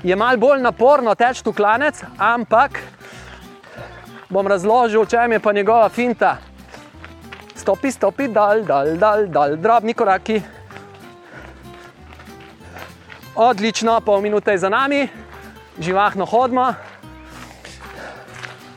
[0.03, 2.79] Je mal bolj naporno teči v klanec, ampak
[4.33, 6.37] bom razložil, če je pa njegova finta.
[7.55, 10.41] Stopi, stopi, dal, dal, dal, dal, drobni koraki.
[13.35, 15.07] Odlično, pol minute je za nami,
[15.79, 16.73] živahno hodimo.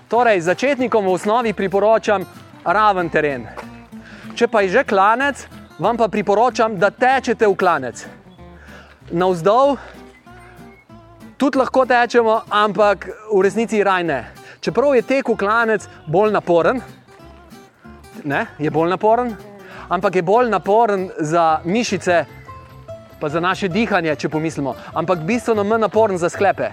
[0.09, 2.25] Torej, začetnikom v osnovi priporočam
[2.64, 3.49] raven teren.
[4.37, 5.47] Če pa je že klanec,
[5.79, 8.07] vam pa priporočam, da tečete v klanec.
[9.11, 9.77] Navzdol
[11.37, 14.21] tudi lahko tečemo, ampak v resnici raj ne.
[14.67, 16.81] Čeprav je teku klanec bolj naporen,
[18.25, 19.31] ne, je bolj naporen,
[19.89, 22.25] ampak je bolj naporen za mišice,
[23.21, 26.73] pa za naše dihanje, če pomislimo, ampak bistveno manj naporen za sklepe.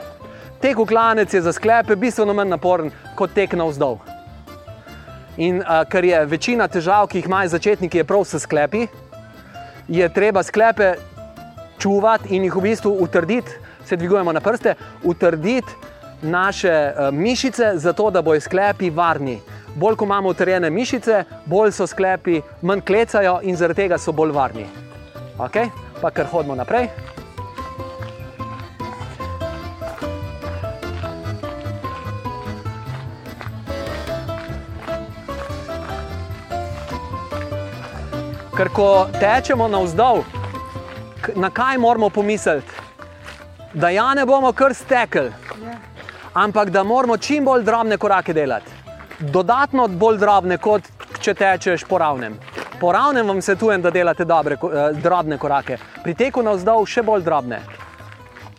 [0.61, 3.99] Tek v klanec je za sklepe bistveno manj naporen kot tek navzdol.
[5.37, 8.87] In uh, ker je večina težav, ki jih imajo začetniki, je prav s sklepi,
[9.87, 10.95] je treba sklepe
[11.77, 13.53] čuvati in jih v bistvu utrditi,
[13.85, 15.92] se dvigujemo na prste, utrditi
[16.23, 19.41] naše uh, mišice, zato da bojo sklepi varni.
[19.75, 24.31] Bolj ko imamo utrjene mišice, bolj so sklepi, manj klecajo in zaradi tega so bolj
[24.31, 24.65] varni.
[25.37, 25.69] Okay?
[26.01, 26.87] Pa kar hodimo naprej.
[38.53, 40.21] Ker ko tečemo navzdol,
[41.35, 42.69] na kaj moramo pomisliti?
[43.73, 45.31] Da ja ne bomo kar stekli,
[46.33, 48.71] ampak da moramo čim bolj drobne korake delati.
[49.19, 50.81] Dodatno bolj drobne, kot
[51.21, 52.37] če tečeš po ravnem.
[52.79, 57.23] Po ravnem vam svetujem, da delate dobre, eh, drobne korake, pri teku navzdol še bolj
[57.23, 57.61] drobne.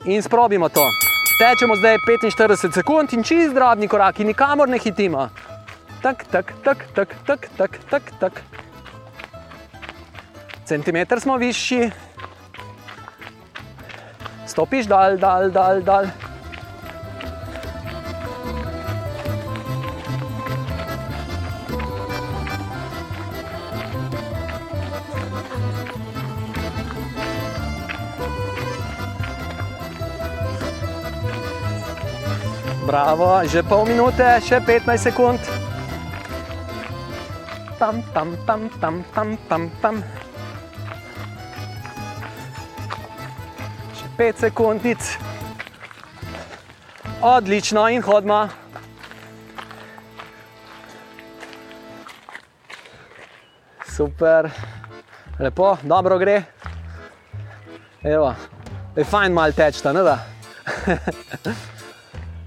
[0.05, 0.85] In sprobimo to.
[1.39, 5.29] Tečemo zdaj 45 sekund in čist drobni koraki, nikamor ne hitimo.
[6.03, 8.43] Tak, tak, tak, tak, tak, tak, tak, tak.
[10.65, 11.93] Centimeter smo višji,
[14.47, 16.09] stopiš dal, dal, dal, dal.
[32.95, 35.43] Bravo, že pol minute, še 15 sekund.
[37.75, 39.99] Tam, tam, tam, tam, tam, tam, tam.
[43.99, 45.03] Še 5 sekundic.
[47.19, 48.47] Odlično in hodimo.
[53.91, 54.55] Super,
[55.43, 56.45] lepo, dobro gre.
[58.07, 58.31] Evo,
[58.95, 60.19] je fajn mal tečta, ne da?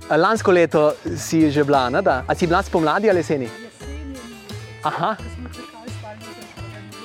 [0.10, 2.24] Lansko leto si že bila, ne da?
[2.28, 3.50] A si bila spomladi ali jeseni?
[4.84, 5.16] Aha.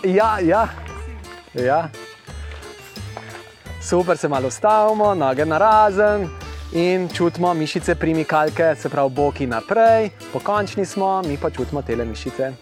[0.04, 0.68] Ja, ja.
[1.54, 1.88] ja.
[3.82, 6.28] Super, se malo ustavimo, noge na razen
[6.72, 12.52] in čutimo mišice primikalke, se pravi boki naprej, pokončni smo, mi pa čutimo tele mišice.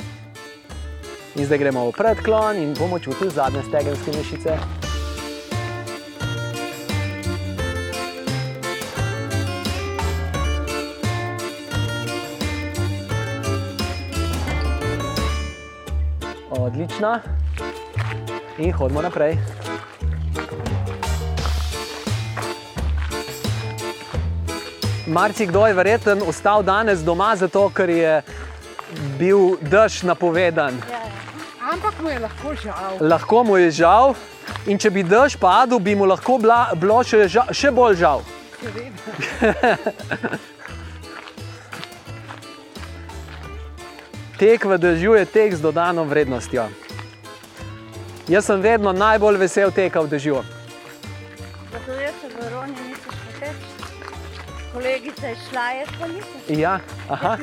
[1.37, 4.80] In zdaj gremo v predklon in bomo čutili zadnje stegenske mišice.
[16.81, 17.19] Odlično.
[18.59, 19.37] In hodimo naprej.
[25.07, 28.23] Marsikdo je verjeten ostal danes doma, zato ker je
[29.19, 30.81] bil dež napovedan.
[31.73, 32.97] Ampak mu je lahko žal.
[33.01, 34.15] Lahko mu je žal,
[34.67, 38.25] in če bi dež padel, bi mu lahko bila, bilo še, žal, še bolj žal.
[44.41, 46.65] Tek v dežju je tek z dodano vrednostjo.
[48.25, 50.41] Jaz sem vedno najbolj vesel teka v dežju.
[51.69, 53.53] Zato jaz se v Roni nisem šla
[54.73, 56.41] Kolegica je šla, jaz pa nisem.
[56.57, 56.81] Ja,
[57.11, 57.37] aha.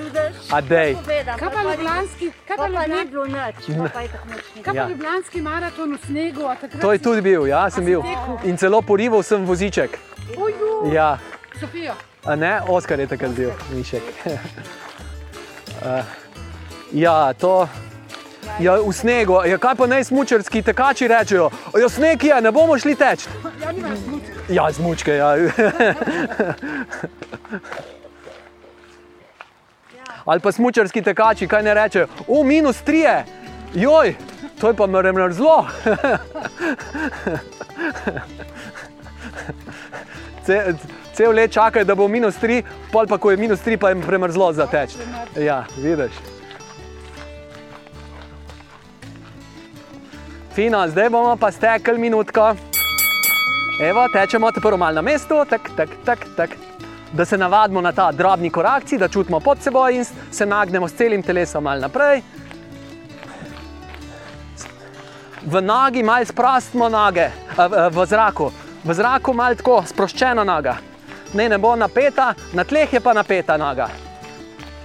[0.49, 0.95] A dej.
[1.37, 3.55] Kaj pa Ljubljanski, kaj pa pa ni bilo nič,
[3.93, 4.63] pa je tako ni.
[4.63, 4.87] kaj pa Ja.
[4.89, 6.41] Ljubljanski maraton v snegu?
[6.43, 8.01] a takrat To je tudi bil, ja, sem bil.
[8.01, 8.41] tekel?
[8.43, 9.99] In celo porival sem voziček.
[10.33, 11.19] Uju, Ja,
[11.59, 11.93] Sofijo.
[12.25, 14.01] a ne, Oskar je takrat bil, mišek.
[14.25, 16.01] Uh,
[17.01, 17.67] ja, to.
[18.59, 21.49] Ja, v snegu, ja, kaj pa naj smučarski tekači rečejo?
[21.77, 23.27] Ja, sneg je, ne bomo šli teč.
[23.61, 23.73] Ja,
[24.03, 24.31] smuči.
[24.49, 25.35] Ja, smučke, ja.
[30.25, 32.07] Ali pa smučarski tekači, kaj ne rečejo?
[32.27, 33.25] O, minus tri je,
[33.73, 34.15] joj,
[34.59, 35.67] to je pa mrzlo.
[40.47, 40.73] Ce,
[41.13, 44.01] cel let čakajo, da bo minus tri, pol pa ko je minus tri, pa jim
[44.01, 44.89] premrzlo za teč.
[45.35, 46.36] Ja, vidiš.
[50.57, 52.55] Fino, zdaj bomo pa stekli minutko.
[53.81, 56.49] Evo, tečemo te prvo malo na mestu, tak, tak, tak, tak.
[57.13, 60.93] da se navadimo na ta drobni korakci, da čutimo pod seboj in se nagnemo s
[60.93, 62.21] celim telesom malo naprej.
[65.45, 67.29] V nogi malo sprostimo noge,
[67.93, 68.51] v- zraku,
[68.83, 70.77] v zraku malo tako sproščena noga.
[71.33, 73.89] Ne, ne bo napeta, na tleh je pa napeta noga.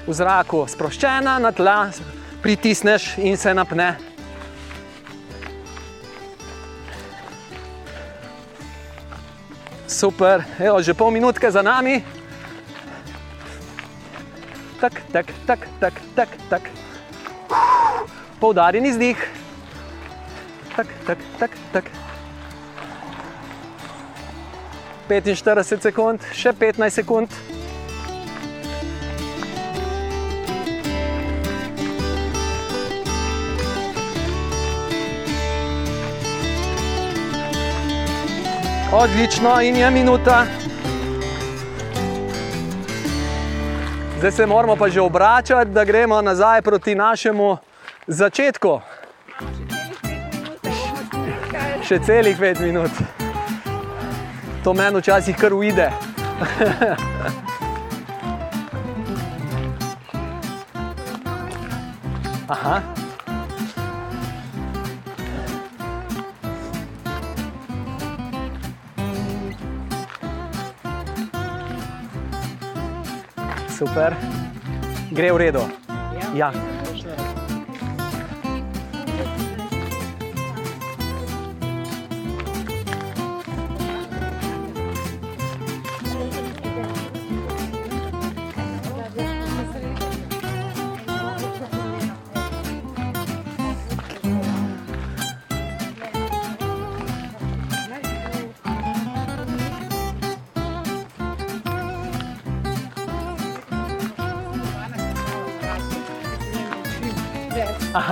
[0.07, 1.89] V zraku sproščena, na tla
[2.43, 4.12] pritisneš in se napne.
[9.93, 12.01] Super, evo, že pol minutke za nami.
[14.81, 16.65] tak, tak, tak, tak, tak, tak.
[18.41, 19.21] Poudarjen izdih.
[20.77, 21.85] Tak, tak, tak, tak.
[25.13, 27.29] 45 sekund, še 15 sekund.
[38.95, 40.45] Odlično, in je minuta.
[44.19, 47.57] Zdaj se moramo pa že obračati, da gremo nazaj proti našemu
[48.07, 48.81] začetku.
[51.89, 52.91] Še celih pet minut.
[54.65, 55.91] To meni včasih kar uide.
[62.49, 63.02] Aha.
[73.83, 74.15] Super.
[75.11, 75.63] Gre v redu.
[76.39, 76.55] Ja.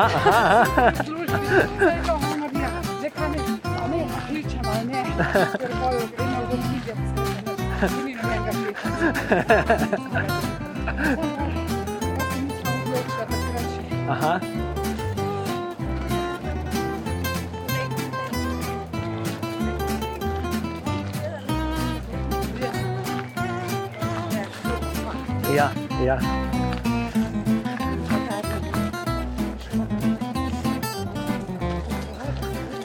[0.00, 1.04] Takrat
[13.70, 13.82] še.
[14.08, 14.34] aha.
[25.50, 25.66] Ja,
[26.04, 26.49] ja.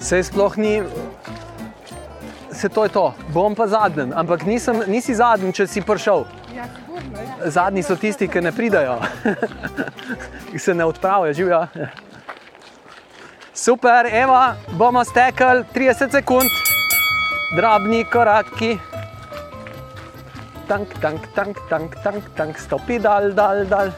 [0.06, 0.84] Sej sploh ni,
[2.54, 6.28] se to je to, bom pa zadnji, ampak nisem, nisi zadnji, če si prišel.
[6.54, 7.50] Ja, sigurno, ja.
[7.50, 9.00] Zadnji so tisti, ki ne pridajo,
[10.52, 11.64] ki se ne odpravijo, živijo.
[13.50, 16.54] Super, Eva, bomo stekli 30 sekund,
[17.58, 18.76] drobni koraki.
[20.70, 23.90] Tank, tank, tank, tank, tank, tank, stopi dal, dal, dal.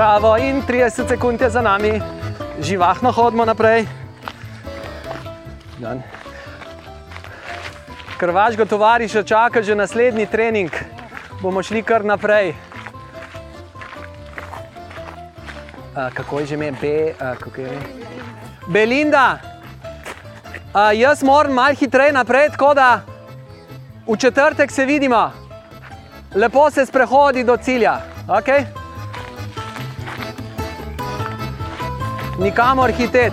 [0.00, 2.00] Bravo, in 30 sekund je za nami,
[2.60, 3.84] živahno hodimo naprej.
[5.78, 6.00] Dan.
[8.16, 10.70] Krvaško tovariša čaka že naslednji trening,
[11.42, 12.54] bomo šli kar naprej.
[15.96, 16.72] A, kako je že ime?
[16.80, 17.84] Be, a, kako je ime?
[18.72, 19.38] Belinda,
[20.72, 23.00] a, jaz moram malo hitreje naprej, tako da
[24.08, 25.30] v četrtek se vidimo.
[26.34, 28.00] Lepo se sprehodi do cilja.
[28.28, 28.79] Okay?
[32.40, 33.32] Nikamor hitet.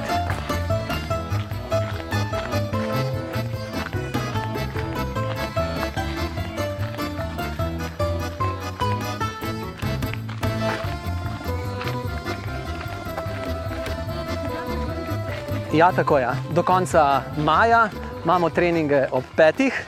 [15.73, 16.21] Ja, tako je.
[16.21, 16.35] Ja.
[16.51, 17.89] Do konca maja
[18.23, 19.85] imamo treninge ob petih,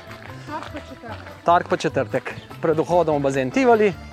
[1.46, 4.09] torek pa četrtek, pred vhodom v bazen Tivoli.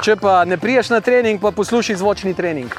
[0.00, 2.72] Če pa ne priješ na trening, pa poslušaj zvočni trening.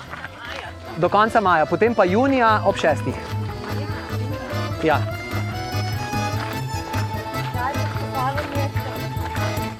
[1.00, 3.16] Do konca maja, potem pa junija ob šestih.
[4.84, 4.98] Ja,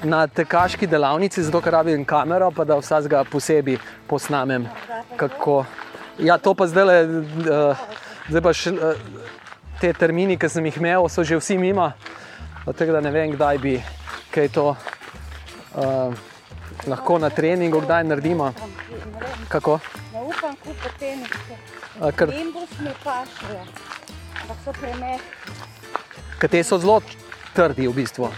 [0.03, 3.77] na tekaški delavnici, zato ker rabim kamero, pa da vsega posebej
[4.07, 4.67] posnamem.
[5.17, 5.65] Kako.
[6.19, 7.83] Ja, to pa zdaj, uh,
[8.29, 9.29] zdaj pa še, uh,
[9.81, 11.91] te termini, ki sem jih imel, so že vsi mimo.
[12.65, 13.77] Tako da ne vem, kdaj bi
[14.31, 14.75] kaj to
[15.75, 16.13] uh,
[16.87, 18.53] lahko na treningu, kdaj naredimo.
[19.49, 19.79] Kako?
[20.13, 21.55] Ne upam kupiti teniske.
[22.01, 23.63] A, ker- Nimbus mi pašejo,
[24.41, 26.47] ampak so premehki.
[26.49, 27.01] Te so zelo
[27.53, 28.29] trdi v bistvu.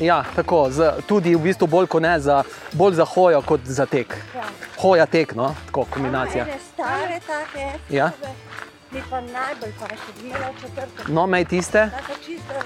[0.00, 2.42] Ja, tako, z, tudi v bistvu bolj ne, za,
[2.72, 4.16] bolj za hojo kot za tek.
[4.34, 4.44] Ja.
[4.78, 6.44] Hoja tek, no, tako kombinacija.
[6.44, 8.06] Ene stare take, Ja.
[8.12, 8.34] efekove,
[8.90, 11.12] Mi pa najbolj paše, bi imela četrto.
[11.12, 11.90] No, mej tiste.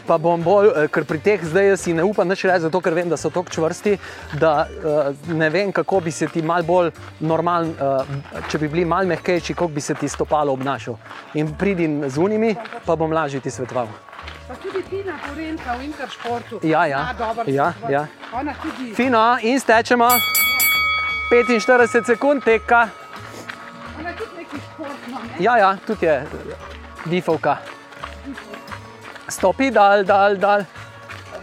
[0.07, 2.81] Pa bom bolj, eh, ker pri teh zdaj jaz si ne upam več reči, zato
[2.81, 3.97] ker vem, da so tako čvrsti,
[4.41, 6.91] da uh, ne vem, kako bi se ti mal bolj
[7.21, 10.99] normalen, uh, če bi bili mal mehkejši, kako bi se ti stopalo obnašal.
[11.35, 12.55] In pridin z unimi,
[12.85, 13.89] pa bom lažje ti svetoval.
[14.49, 16.61] Pa tudi Tina Korenka v Interšportu.
[16.63, 17.15] Ja, ja.
[17.47, 18.07] Ja, ja.
[18.33, 18.95] Ona tudi.
[18.95, 20.09] Fino, in stečemo.
[21.31, 22.89] 45 sekund teka.
[24.01, 24.40] Ona tudi športno.
[25.23, 25.45] Ne?
[25.45, 26.27] Ja, ja, tudi je
[27.07, 27.57] difovka.
[29.29, 30.65] Stopi, dal, dal, dal.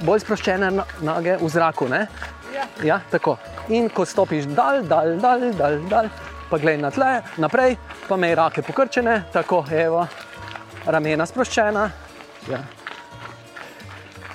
[0.06, 1.88] Bolj sproščene no- noge v zraku.
[1.90, 2.08] Ne?
[2.54, 2.66] Ja.
[2.84, 3.38] Ja, tako.
[3.70, 6.10] In ko stopiš dal, dal, dal, dal, dal
[6.50, 7.76] pa gledaj na tle, naprej,
[8.08, 10.08] pa imej roke pokrčene, tako, evo,
[10.86, 11.90] ramena sproščena.
[12.48, 12.62] Ja.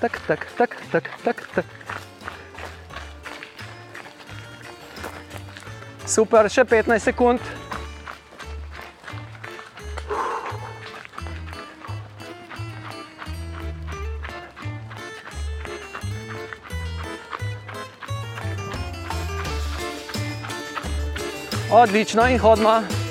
[0.01, 1.64] Tak, tak, tak, tak, tak, tak.
[6.05, 7.40] Super, še 15 sekund.
[21.73, 23.01] Odlično in hodimo.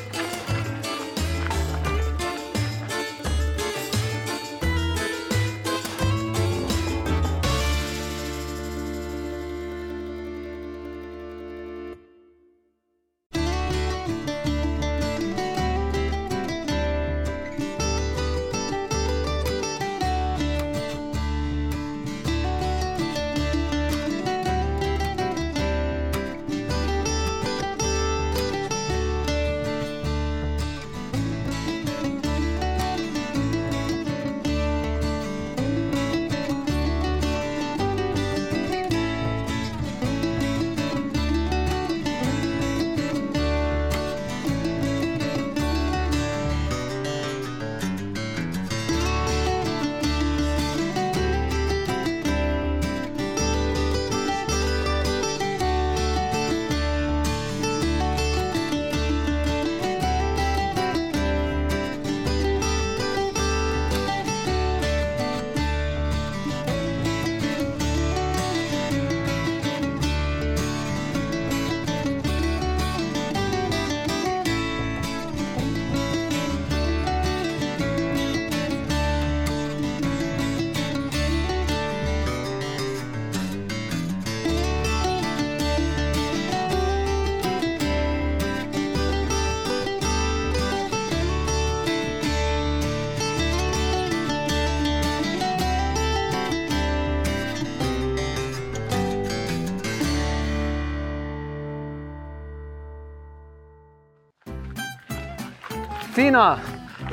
[106.22, 106.54] Fino.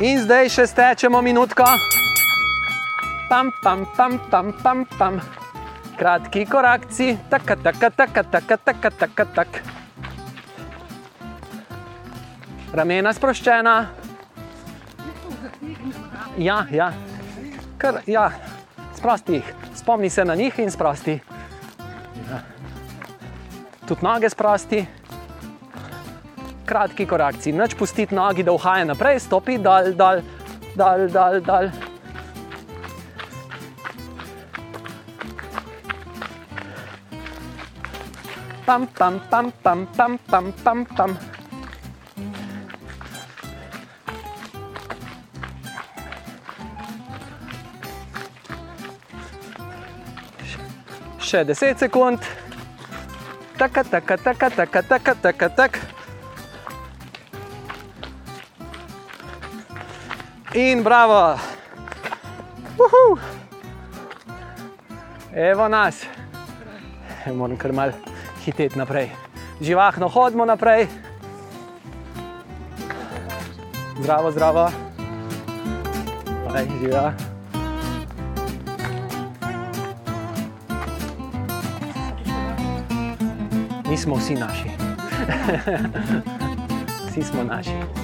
[0.05, 1.65] In zdaj še stečemo minutko.
[3.31, 5.17] Pam, pam, pam, pam, pam, pam.
[5.97, 9.63] Kratki korakci, taka, taka, taka, taka, taka, taka, tak.
[12.77, 13.75] Ramena sproščena.
[16.37, 16.93] Ja, ja.
[17.81, 18.29] Kar, ja.
[19.01, 19.55] Sprosti jih.
[19.73, 21.17] Spomni se na njih in sprosti.
[22.29, 22.45] Ja.
[23.89, 24.85] Tudi noge sprosti
[26.69, 30.23] kratki korakci, noč pustiti nogi, da uhaja naprej, stopi dal, dal,
[30.77, 31.41] dal, dal.
[31.41, 31.71] dal.
[38.69, 41.17] Pam, pam, pam, pam, pam, pam, pam, pam.
[51.19, 52.21] Še 10 sekund.
[53.57, 55.98] Taka, taka, taka, taka, taka, taka, taka.
[60.59, 61.39] In bravo.
[62.79, 63.19] Uhu.
[65.33, 66.03] Evo nas.
[67.35, 67.93] Moram kar mal
[68.45, 69.11] hiteti naprej.
[69.61, 70.89] Živahno hodimo naprej.
[74.01, 74.67] Zdravo, zdravo.
[76.55, 77.13] Aj, živa.
[83.91, 84.71] Nismo vsi naši.
[87.11, 87.98] Vsi smo naši.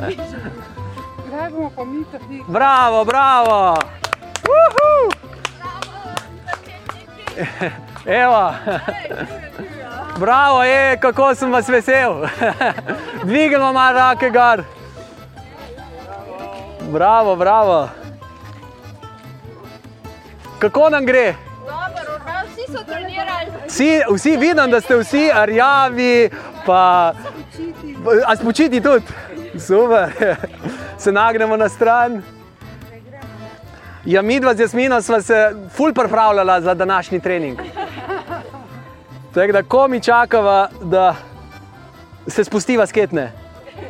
[0.00, 2.42] Kdaj bomo pa mi tudi?
[2.48, 3.76] Bravo, bravo!
[4.42, 5.10] Uhu!
[8.06, 8.54] Evo,
[10.18, 12.26] bravo, je, kako sem vas vesel.
[13.24, 14.64] Dvignemo malo roke gor.
[16.80, 17.88] Bravo, bravo.
[20.58, 21.34] Kako nam gre?
[21.66, 23.50] Dobro, vsi so trenirali.
[23.68, 26.30] Vsi, vsi vidim, da ste vsi rjavi,
[26.66, 27.12] pa
[28.26, 29.04] a spočiti tudi.
[29.60, 30.36] Super,
[30.98, 32.22] se nagnemo na stran.
[34.04, 37.58] Ja, mi dva z Jasmino sva se ful pripravljala za današnji trening.
[39.34, 41.14] Tako da, ko mi čakava, da
[42.26, 43.32] se spustiva sketne.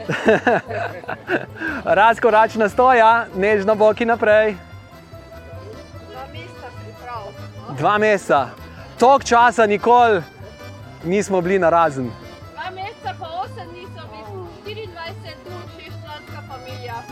[1.84, 4.54] Razkoračna stoja, nežno boki naprej.
[6.10, 7.76] Dva mesta priprav.
[7.78, 8.46] Dva meseca.
[8.98, 10.22] Tok časa nikoli
[11.04, 12.10] nismo bili na razen.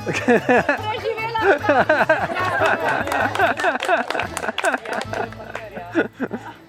[0.08, 1.38] Preživela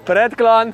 [0.05, 0.73] Predklon.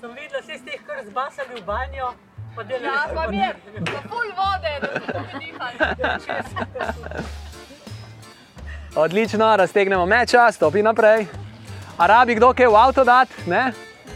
[0.00, 2.14] Sem videla, da ste jih kar zbasali v banjo,
[2.56, 3.54] pa Ja, delali pa mi je,
[3.86, 4.88] pa ful vode, da
[5.20, 5.76] bi dihali.
[8.96, 11.26] Odlično, raztegnemo meča, stopi naprej.
[11.98, 13.32] A rabi kdo kaj v avto dati?
[13.46, 13.72] Ne?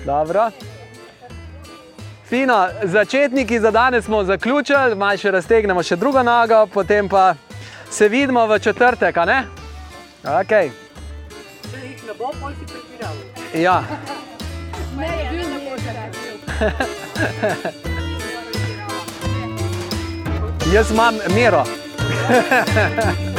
[0.06, 0.50] Dobro.
[2.32, 7.34] Fino, začetniki za danes smo zaključili, malo še raztegnemo še drugo nogo, potem pa
[7.90, 9.36] se vidimo v četrtek, a ne?
[10.24, 10.70] Okay.
[11.66, 13.14] Če jih ne bo, pol si pretiral.
[13.52, 13.82] Ja,
[14.96, 16.36] Ne, ne, ne boš rekel.
[20.72, 21.66] jaz imam mero.